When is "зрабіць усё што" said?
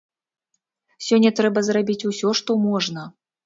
1.69-2.51